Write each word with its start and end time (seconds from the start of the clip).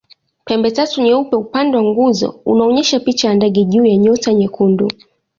Pembetatu 0.45 1.01
nyeupe 1.01 1.35
upande 1.35 1.77
wa 1.77 1.83
nguzo 1.83 2.39
unaonyesha 2.45 2.99
picha 2.99 3.27
ya 3.27 3.33
ndege 3.33 3.63
juu 3.63 3.85
ya 3.85 3.97
nyota 3.97 4.33
nyekundu. 4.33 4.91